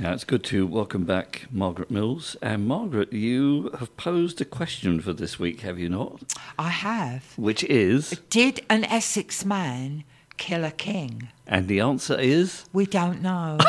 [0.00, 2.34] Yeah, it's good to welcome back Margaret Mills.
[2.40, 6.22] And Margaret, you have posed a question for this week, have you not?
[6.58, 7.34] I have.
[7.36, 10.04] Which is, Did an Essex man
[10.38, 11.28] kill a king?
[11.46, 13.58] and the answer is, We don't know.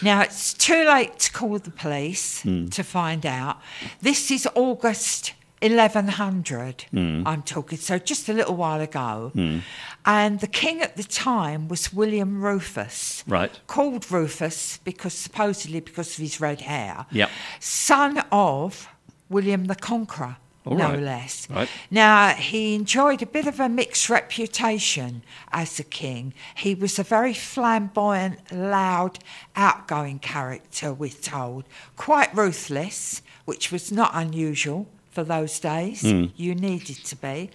[0.00, 2.66] now, it's too late to call the police hmm.
[2.66, 3.60] to find out.
[4.00, 7.22] This is August 1100, hmm.
[7.26, 9.32] I'm talking, so just a little while ago.
[9.34, 9.58] Hmm.
[10.04, 13.24] And the king at the time was William Rufus.
[13.26, 13.58] Right.
[13.66, 17.06] Called Rufus because supposedly because of his red hair.
[17.10, 17.30] Yep.
[17.60, 18.88] Son of
[19.28, 20.36] William the Conqueror.
[20.64, 21.00] All no right.
[21.00, 21.48] less.
[21.48, 21.68] Right.
[21.90, 26.34] Now, he enjoyed a bit of a mixed reputation as a king.
[26.56, 29.18] He was a very flamboyant, loud,
[29.56, 31.64] outgoing character, we're told.
[31.96, 36.02] Quite ruthless, which was not unusual for those days.
[36.02, 36.26] Hmm.
[36.36, 37.50] You needed to be.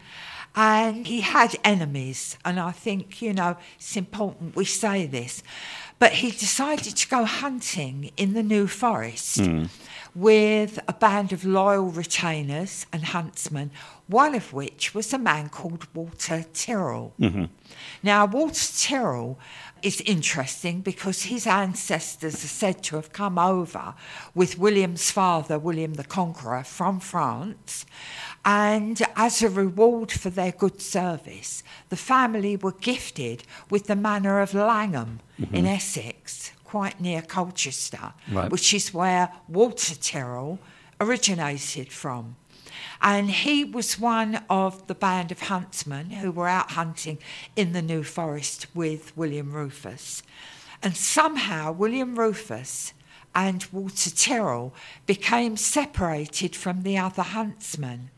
[0.53, 5.41] And he had enemies, and I think, you know, it's important we say this.
[5.98, 9.64] But he decided to go hunting in the New Forest hmm.
[10.16, 13.72] With a band of loyal retainers and huntsmen,
[14.08, 17.14] one of which was a man called Walter Tyrrell.
[17.20, 17.45] Mm-hmm.
[18.03, 19.39] Now, Walter Tyrrell
[19.81, 23.95] is interesting because his ancestors are said to have come over
[24.33, 27.86] with William's father, William the Conqueror, from France.
[28.45, 34.42] And as a reward for their good service, the family were gifted with the manor
[34.42, 35.66] of Langham in mm-hmm.
[35.66, 38.50] Essex, quite near Colchester, Right.
[38.50, 40.58] which is where Walter Tyrrell
[41.00, 42.36] originated from.
[43.00, 47.20] And he was one of the band of huntsmen who were out hunting
[47.56, 50.24] in the New Forest with William Rufus.
[50.82, 52.94] And somehow William Rufus
[53.36, 54.74] and Walter Tyrrell
[55.06, 58.10] became separated from the other huntsmen.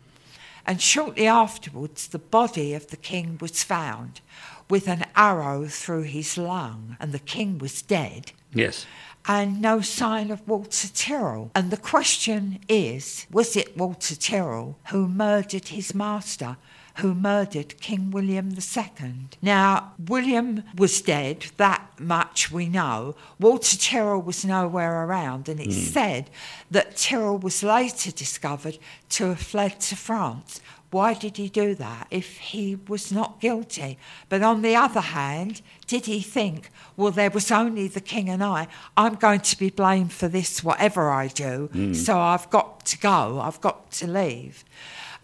[0.66, 4.22] And shortly afterwards, the body of the king was found
[4.70, 8.86] with an arrow through his lung, and the king was dead yes.
[9.28, 11.52] and no sign of Walter Tyrrell.
[11.54, 16.58] And the question is was it Walter Tyrrell who murdered his master?
[16.98, 19.28] Who murdered King William II?
[19.42, 23.16] Now, William was dead, that much we know.
[23.40, 25.94] Walter Tyrrell was nowhere around, and it's hmm.
[25.94, 26.30] said
[26.72, 28.78] that Tyrrell was later discovered
[29.10, 30.62] to have fled to France.
[30.92, 33.98] Why did he do that if he was not guilty?
[34.30, 38.42] But on the other hand, did he think, well, there was only the king and
[38.42, 41.94] I, I'm going to be blamed for this, whatever I do, hmm.
[41.94, 44.64] so I've got to go, I've got to leave?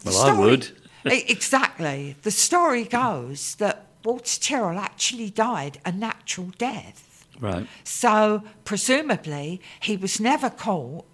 [0.03, 0.80] Well, I would.
[1.05, 2.15] Exactly.
[2.21, 7.25] The story goes that Walter Tyrrell actually died a natural death.
[7.39, 7.67] Right.
[7.83, 11.05] So, presumably, he was never caught,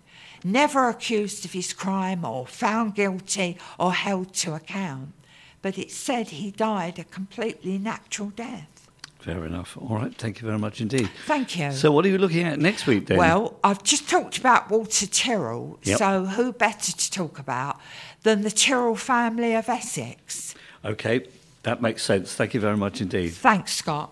[0.43, 5.13] never accused of his crime, or found guilty, or held to account.
[5.61, 8.76] But it's said he died a completely natural death.
[9.27, 9.77] Fair enough.
[9.77, 10.15] All right.
[10.15, 11.09] Thank you very much indeed.
[11.25, 11.71] Thank you.
[11.73, 13.17] So, what are you looking at next week then?
[13.17, 15.97] Well, I've just talked about Walter Tyrrell, Yep.
[15.97, 17.75] so who better to talk about
[18.23, 20.55] than the Tyrrell family of Essex?
[20.85, 21.25] okay.
[21.63, 22.33] That makes sense.
[22.33, 23.33] Thank you very much indeed.
[23.33, 24.05] Thanks, Scott.